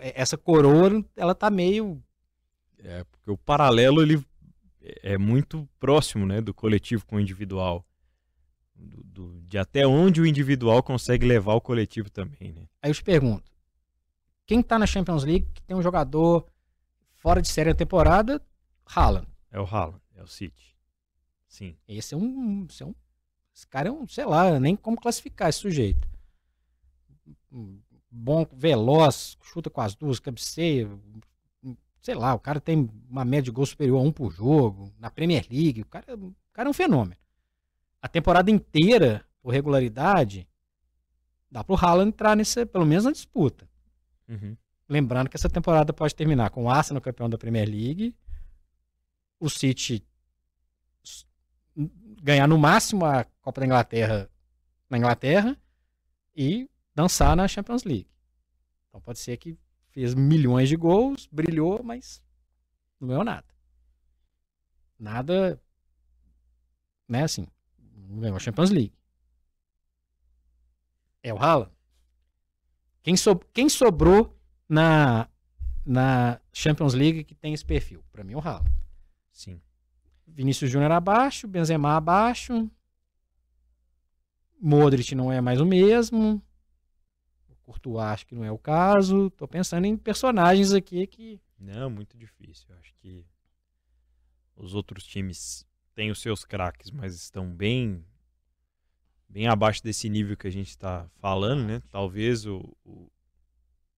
[0.00, 2.02] É, essa coroa, ela tá meio.
[2.78, 4.24] É, porque o paralelo ele
[5.02, 7.86] é muito próximo, né, do coletivo com o individual.
[8.74, 12.66] Do, do, de até onde o individual consegue levar o coletivo também, né?
[12.82, 13.50] Aí eu te pergunto:
[14.46, 16.46] quem tá na Champions League que tem um jogador
[17.14, 18.42] fora de série na temporada?
[18.84, 19.28] Haaland.
[19.50, 20.76] É o Haaland, é o City.
[21.46, 21.76] Sim.
[21.86, 22.94] Esse é um, esse é um.
[23.54, 26.08] Esse cara é um, sei lá, nem como classificar esse sujeito
[28.14, 30.88] bom, veloz, chuta com as duas, cabeceia.
[32.00, 34.92] Sei lá, o cara tem uma média de gol superior a um por jogo.
[34.98, 37.20] Na Premier League, o cara, o cara é um fenômeno.
[38.04, 40.46] A temporada inteira, por regularidade,
[41.50, 43.66] dá pro Haaland entrar nessa, pelo menos na disputa.
[44.28, 44.54] Uhum.
[44.86, 48.14] Lembrando que essa temporada pode terminar com o Arsenal campeão da Premier League,
[49.40, 50.06] o City
[52.22, 54.30] ganhar no máximo a Copa da Inglaterra
[54.90, 55.58] na Inglaterra
[56.36, 58.10] e dançar na Champions League.
[58.90, 59.58] Então pode ser que
[59.92, 62.22] fez milhões de gols, brilhou, mas
[63.00, 63.46] não ganhou nada.
[64.98, 65.58] Nada,
[67.08, 67.46] né, assim,
[68.14, 68.94] não ganhou a Champions League.
[71.22, 71.72] É o Haaland.
[73.02, 74.34] Quem, so, quem sobrou
[74.68, 75.28] na,
[75.84, 78.02] na Champions League que tem esse perfil?
[78.12, 78.70] Para mim é o Haaland.
[79.30, 79.60] Sim.
[80.26, 82.70] Vinícius Júnior abaixo, Benzema abaixo.
[84.60, 86.42] Modric não é mais o mesmo.
[87.62, 89.30] Courtois acho que não é o caso.
[89.30, 91.40] Tô pensando em personagens aqui que.
[91.58, 92.66] Não, muito difícil.
[92.68, 93.24] Eu acho que
[94.56, 98.04] os outros times têm os seus craques, mas estão bem
[99.28, 101.82] bem abaixo desse nível que a gente está falando, né?
[101.90, 103.10] Talvez o o,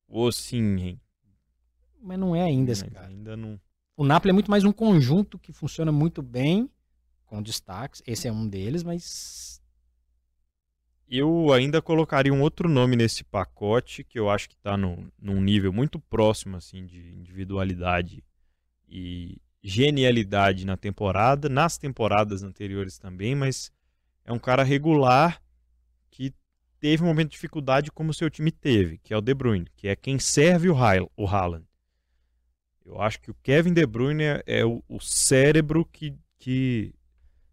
[0.09, 0.99] o sim,
[2.01, 3.09] mas não é ainda esse cara.
[3.09, 3.61] Ainda não.
[3.97, 6.71] O Napoli é muito mais um conjunto que funciona muito bem
[7.25, 8.03] com destaques.
[8.07, 9.61] Esse é um deles, mas
[11.09, 15.41] eu ainda colocaria um outro nome nesse pacote que eu acho que está num, num
[15.41, 18.25] nível muito próximo assim de individualidade
[18.89, 23.73] e genialidade na temporada, nas temporadas anteriores também, mas
[24.25, 25.43] é um cara regular
[26.09, 26.33] que
[26.79, 29.67] teve um momento de dificuldade como o seu time teve, que é o De Bruyne,
[29.75, 31.11] que é quem serve o, Haaland.
[31.17, 31.67] O Haaland.
[32.85, 36.95] Eu acho que o Kevin De Bruyne é, é o, o cérebro que, que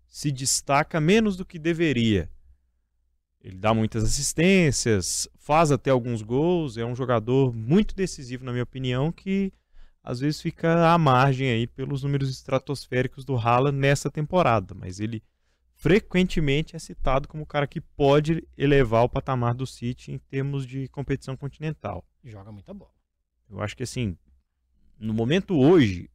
[0.06, 2.30] se destaca menos do que deveria
[3.44, 8.64] Ele dá muitas assistências, faz até alguns gols, é um jogador muito decisivo, na minha
[8.64, 9.52] opinião, que
[10.04, 15.24] às vezes fica à margem aí pelos números estratosféricos do Haaland nessa temporada, mas ele
[15.76, 20.68] frequentemente é citado como o cara que pode elevar o patamar do City em termos
[20.68, 22.06] de competição continental.
[22.24, 22.92] Joga muita bola.
[23.50, 24.18] Eu acho que assim,
[25.00, 26.10] no momento hoje,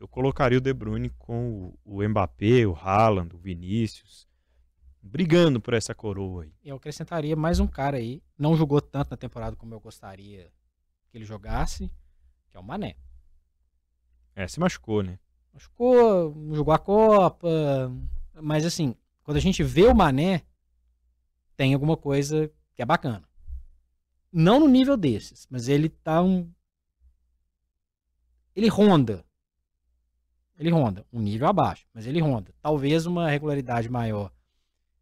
[0.00, 4.26] eu colocaria o De Bruyne com o Mbappé, o Haaland, o Vinícius,
[5.02, 6.54] brigando por essa coroa aí.
[6.64, 10.50] Eu acrescentaria mais um cara aí, não jogou tanto na temporada como eu gostaria
[11.10, 11.90] que ele jogasse,
[12.52, 12.94] que é o Mané.
[14.36, 15.18] É, se machucou, né?
[15.52, 17.48] Machucou, jogou a Copa,
[18.34, 20.42] mas assim, quando a gente vê o Mané,
[21.56, 23.26] tem alguma coisa que é bacana.
[24.32, 26.50] Não no nível desses, mas ele tá um.
[28.54, 29.24] Ele ronda.
[30.58, 31.04] Ele ronda.
[31.12, 32.54] Um nível abaixo, mas ele ronda.
[32.60, 34.32] Talvez uma regularidade maior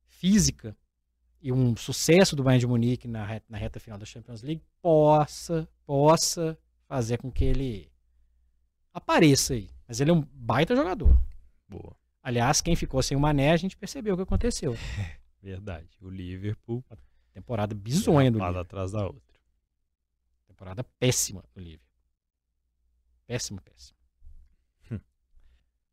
[0.06, 0.76] física
[1.40, 4.62] e um sucesso do Bayern de Munique na reta, na reta final da Champions League
[4.82, 6.58] possa, possa
[6.90, 7.88] fazer com que ele
[8.92, 9.70] apareça aí.
[9.86, 11.16] Mas ele é um baita jogador.
[11.68, 11.96] Boa.
[12.20, 14.74] Aliás, quem ficou sem o Mané, a gente percebeu o que aconteceu.
[15.40, 15.88] Verdade.
[16.00, 16.84] O Liverpool.
[17.32, 18.60] Temporada bizonha do Liverpool.
[18.60, 19.38] atrás da outra.
[20.48, 21.86] Temporada péssima do Liverpool.
[23.24, 23.96] Péssima, péssima.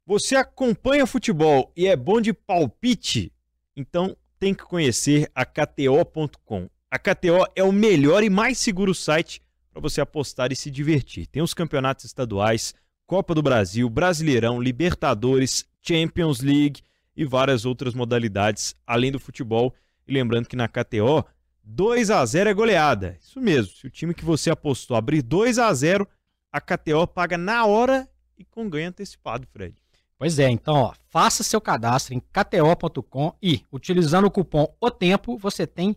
[0.03, 3.31] Você acompanha futebol e é bom de palpite?
[3.75, 6.69] Então tem que conhecer a KTO.com.
[6.89, 9.41] A KTO é o melhor e mais seguro site
[9.77, 11.27] para você apostar e se divertir.
[11.27, 12.73] Tem os campeonatos estaduais,
[13.05, 16.81] Copa do Brasil, Brasileirão, Libertadores, Champions League
[17.15, 19.73] e várias outras modalidades além do futebol.
[20.07, 21.23] E lembrando que na KTO,
[21.63, 23.17] 2 a 0 é goleada.
[23.21, 23.71] Isso mesmo.
[23.73, 26.07] Se o time que você apostou abrir 2 a 0,
[26.51, 29.75] a KTO paga na hora e com ganho antecipado, Fred.
[30.17, 35.37] Pois é, então, ó, faça seu cadastro em kto.com e, utilizando o cupom O Tempo,
[35.37, 35.95] você tem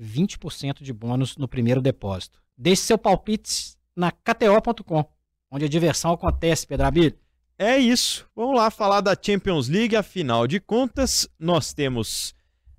[0.00, 2.45] 20% de bônus no primeiro depósito.
[2.56, 5.04] Deixe seu palpite na kto.com,
[5.50, 7.18] onde a diversão acontece, Pedro Abílio.
[7.58, 8.28] É isso.
[8.34, 9.96] Vamos lá falar da Champions League.
[9.96, 12.34] Afinal de contas, nós temos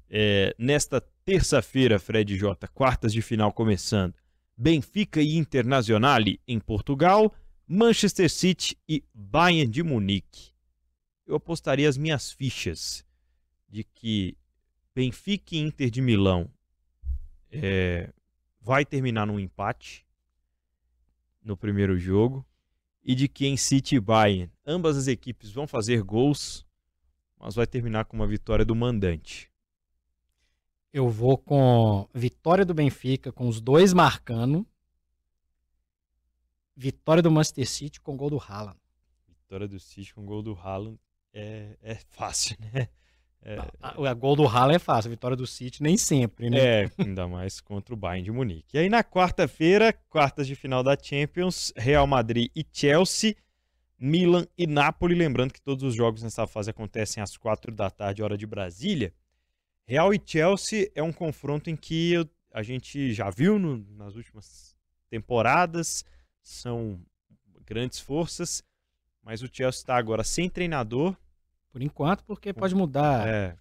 [0.10, 4.14] é, nesta terça-feira, Fred J, quartas de final começando.
[4.56, 7.34] Benfica e Internazionale em Portugal,
[7.68, 10.58] Manchester City e Bayern de Munique
[11.28, 13.06] eu apostaria as minhas fichas
[13.68, 14.38] de que
[14.96, 16.50] Benfica e Inter de Milão
[17.52, 18.12] é,
[18.68, 20.06] vai terminar num empate
[21.42, 22.46] no primeiro jogo
[23.02, 26.68] e de que em City e Bayern ambas as equipes vão fazer gols,
[27.40, 29.50] mas vai terminar com uma vitória do mandante.
[30.92, 34.68] Eu vou com vitória do Benfica, com os dois marcando.
[36.76, 38.78] Vitória do Manchester City com gol do Haaland.
[39.30, 41.00] Vitória do City com gol do Haaland
[41.32, 42.90] é, é fácil, né?
[43.42, 43.58] É...
[43.82, 46.58] A, a, gol do Haaland é fácil, a vitória do City nem sempre, né?
[46.58, 48.76] É, ainda mais contra o Bayern de Munique.
[48.76, 53.36] E aí na quarta-feira, quartas de final da Champions, Real Madrid e Chelsea,
[53.98, 55.16] Milan e Napoli.
[55.16, 59.14] Lembrando que todos os jogos nessa fase acontecem às quatro da tarde, hora de Brasília.
[59.86, 64.16] Real e Chelsea é um confronto em que eu, a gente já viu no, nas
[64.16, 64.76] últimas
[65.10, 66.04] temporadas,
[66.42, 67.00] são
[67.66, 68.62] grandes forças,
[69.24, 71.16] mas o Chelsea está agora sem treinador
[71.72, 73.28] por enquanto, porque pode mudar.
[73.28, 73.58] É.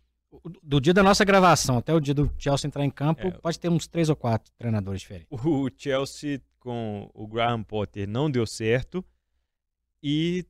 [0.63, 3.31] Do dia da nossa gravação até o dia do Chelsea entrar em campo, é.
[3.31, 5.29] pode ter uns três ou quatro treinadores diferentes.
[5.45, 9.05] O Chelsea com o Graham Potter não deu certo.
[10.03, 10.45] E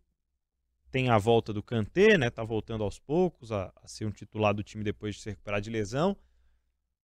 [0.90, 2.30] tem a volta do Kanté, né?
[2.30, 5.60] Tá voltando aos poucos a, a ser um titular do time depois de se recuperar
[5.60, 6.16] de lesão.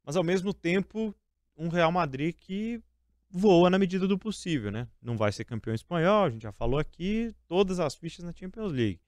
[0.05, 1.15] Mas ao mesmo tempo,
[1.57, 2.83] um Real Madrid que
[3.31, 4.89] voa na medida do possível, né?
[5.01, 8.73] Não vai ser campeão espanhol, a gente já falou aqui, todas as fichas na Champions
[8.73, 9.01] League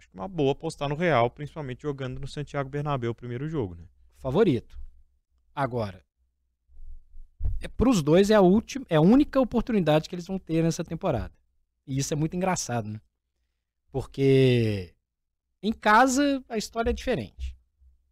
[0.00, 3.48] acho que é uma boa apostar no Real, principalmente jogando no Santiago Bernabéu o primeiro
[3.48, 3.84] jogo, né?
[4.16, 4.78] Favorito.
[5.54, 6.02] Agora,
[7.60, 10.62] é, para os dois é a última, é a única oportunidade que eles vão ter
[10.62, 11.32] nessa temporada.
[11.86, 13.00] E isso é muito engraçado, né?
[13.92, 14.94] Porque
[15.62, 17.56] em casa a história é diferente.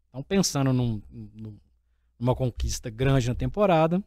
[0.08, 1.58] Então, pensando num, num,
[2.18, 4.02] numa conquista grande na temporada,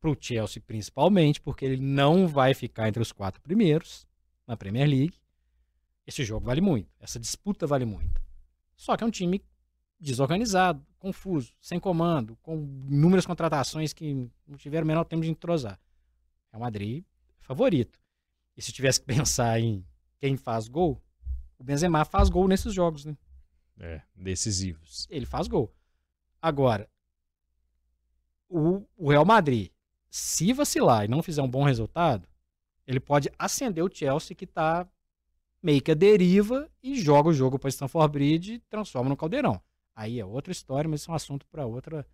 [0.00, 4.06] para o Chelsea principalmente, porque ele não vai ficar entre os quatro primeiros
[4.46, 5.23] na Premier League.
[6.06, 8.20] Esse jogo vale muito, essa disputa vale muito.
[8.76, 9.42] Só que é um time
[9.98, 12.56] desorganizado, confuso, sem comando, com
[12.88, 15.80] inúmeras contratações que não tiveram o menor tempo de entrosar.
[16.52, 17.04] É o Madrid
[17.40, 17.98] favorito.
[18.56, 19.84] E se tivesse que pensar em
[20.18, 21.00] quem faz gol,
[21.58, 23.16] o Benzema faz gol nesses jogos, né?
[23.78, 25.06] É, decisivos.
[25.10, 25.74] Ele faz gol.
[26.40, 26.88] Agora,
[28.48, 29.70] o, o Real Madrid,
[30.10, 32.28] se vacilar e não fizer um bom resultado,
[32.86, 34.86] ele pode acender o Chelsea que está
[35.64, 39.58] meio que a deriva e joga o jogo para Stanford Bridge e transforma no caldeirão.
[39.96, 42.06] Aí é outra história, mas isso é um assunto para outra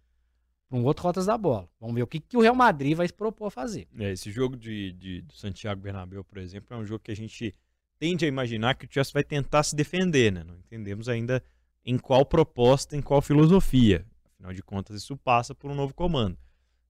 [0.68, 1.68] para um outro Rotas da Bola.
[1.80, 3.88] Vamos ver o que, que o Real Madrid vai se propor a fazer.
[3.98, 7.16] É, esse jogo de, de, do Santiago Bernabéu, por exemplo, é um jogo que a
[7.16, 7.52] gente
[7.98, 10.44] tende a imaginar que o Chelsea vai tentar se defender, né?
[10.44, 11.42] Não entendemos ainda
[11.84, 14.06] em qual proposta, em qual filosofia.
[14.34, 16.38] Afinal de contas, isso passa por um novo comando.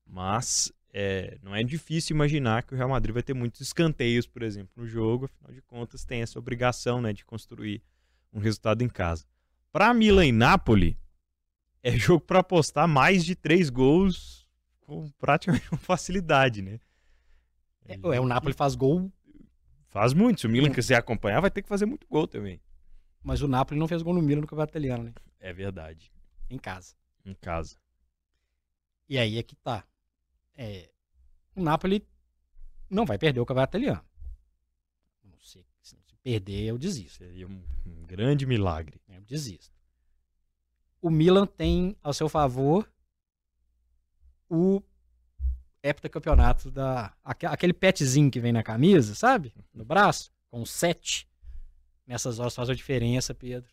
[0.04, 4.42] Mas é, não é difícil imaginar que o Real Madrid vai ter muitos escanteios, por
[4.42, 5.26] exemplo, no jogo.
[5.26, 7.82] Afinal de contas, tem essa obrigação né, de construir
[8.32, 9.24] um resultado em casa.
[9.72, 10.98] Para Milan e Napoli,
[11.82, 14.46] é jogo para apostar mais de três gols
[14.80, 16.80] com praticamente facilidade, né?
[17.86, 19.10] É, é, o Napoli faz gol.
[19.88, 20.40] Faz muito.
[20.40, 22.60] Se o Milan quiser acompanhar, vai ter que fazer muito gol também.
[23.22, 25.12] Mas o Napoli não fez gol no Milan no Campeonato Italiano, né?
[25.38, 26.12] É verdade.
[26.48, 26.94] Em casa.
[27.24, 27.76] Em casa.
[29.08, 29.84] E aí é que tá.
[30.56, 30.90] É,
[31.54, 32.06] o Napoli
[32.88, 34.04] não vai perder o Campeonato Italiano.
[35.24, 37.18] Não sei, se perder, eu desisto.
[37.18, 39.00] Seria um, um grande milagre.
[39.08, 39.74] Eu desisto.
[41.00, 42.90] O Milan tem ao seu favor
[44.48, 44.82] o
[45.82, 47.14] heptacampeonato da.
[47.24, 49.54] Aquele petzinho que vem na camisa, sabe?
[49.72, 51.28] No braço, com sete.
[52.06, 53.70] Nessas horas faz a diferença, Pedro.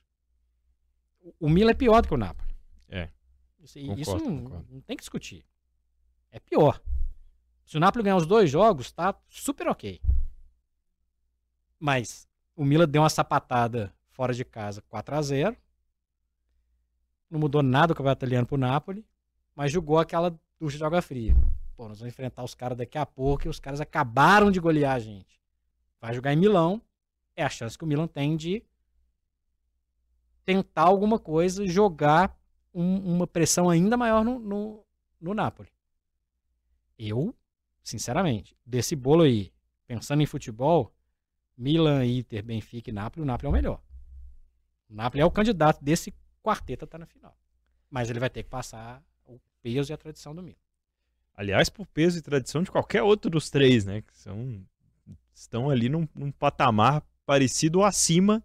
[1.40, 2.56] O Milan é pior do que o Napoli.
[2.88, 3.10] É.
[3.60, 5.44] Isso, concordo, isso não, não, tem que discutir.
[6.32, 6.82] É pior.
[7.66, 10.02] Se o Napoli ganhar os dois jogos, tá super ok.
[11.80, 15.58] Mas o Milan deu uma sapatada fora de casa 4 a 0
[17.30, 19.06] Não mudou nada o campeonato italiano pro Napoli,
[19.56, 21.36] mas jogou aquela ducha de água fria.
[21.76, 24.96] Pô, nós vamos enfrentar os caras daqui a pouco e os caras acabaram de golear
[24.96, 25.40] a gente.
[26.02, 26.82] Vai jogar em Milão,
[27.36, 28.64] é a chance que o Milan tem de
[30.44, 32.36] tentar alguma coisa, jogar
[32.74, 34.86] um, uma pressão ainda maior no, no,
[35.20, 35.70] no Napoli.
[36.98, 37.36] Eu,
[37.84, 39.52] sinceramente, desse bolo aí,
[39.86, 40.94] pensando em futebol,
[41.58, 43.82] Milan, Inter, Benfica e Napoli, o Napoli é o melhor.
[44.90, 47.38] O Napoli é o candidato desse quarteto a estar na final.
[47.90, 50.58] Mas ele vai ter que passar o peso e a tradição do Milan.
[51.34, 54.02] Aliás, por peso e tradição de qualquer outro dos três, né?
[54.02, 54.66] Que são,
[55.34, 58.44] estão ali num, num patamar parecido ou acima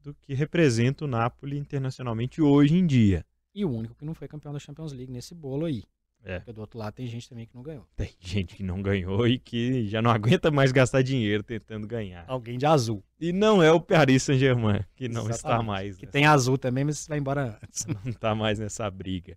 [0.00, 3.24] do que representa o Napoli internacionalmente hoje em dia.
[3.54, 5.84] E o único que não foi campeão da Champions League nesse bolo aí.
[6.24, 6.38] É.
[6.38, 7.86] Porque do outro lado tem gente também que não ganhou.
[7.96, 12.24] Tem gente que não ganhou e que já não aguenta mais gastar dinheiro tentando ganhar.
[12.28, 13.02] Alguém de azul.
[13.20, 15.36] E não é o Paris Saint-Germain, que não Exatamente.
[15.36, 15.96] está mais.
[15.96, 16.12] Que nessa...
[16.12, 17.86] tem azul também, mas vai embora antes.
[18.04, 19.36] Não está mais nessa briga.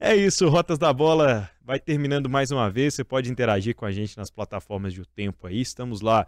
[0.00, 2.94] É isso, Rotas da Bola vai terminando mais uma vez.
[2.94, 5.60] Você pode interagir com a gente nas plataformas de O Tempo aí.
[5.60, 6.26] Estamos lá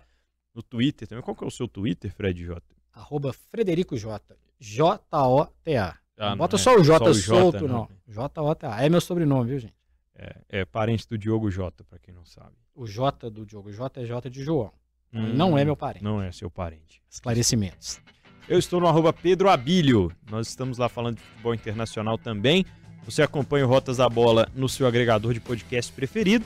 [0.53, 1.22] no Twitter também.
[1.22, 2.61] Qual que é o seu Twitter, Fred J?
[2.92, 4.36] Arroba Frederico J.
[4.59, 5.96] J-O-T-A.
[6.18, 7.88] Ah, Bota só o J, só o J solto, não.
[8.09, 8.82] J-O-T-A.
[8.82, 9.80] É meu sobrenome, viu, gente?
[10.21, 12.53] É, é parente do Diogo J, para quem não sabe.
[12.75, 14.71] O J do Diogo J é J de João.
[15.14, 16.05] Hum, não é meu parente.
[16.05, 17.03] Não é seu parente.
[17.09, 17.99] Esclarecimentos.
[18.47, 20.12] Eu estou no arroba Pedro Abílio.
[20.31, 22.66] Nós estamos lá falando de futebol internacional também.
[23.05, 26.45] Você acompanha o Rotas da Bola no seu agregador de podcast preferido,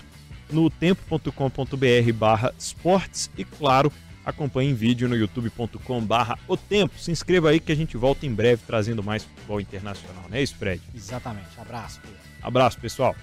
[0.52, 3.92] no tempo.com.br barra esportes e, claro,
[4.24, 6.96] acompanhe em vídeo no youtube.com barra o tempo.
[6.96, 10.42] Se inscreva aí que a gente volta em breve trazendo mais futebol internacional, não é
[10.42, 10.80] isso, Fred?
[10.94, 11.58] Exatamente.
[11.58, 12.18] Abraço, Pedro.
[12.40, 13.16] Abraço, pessoal.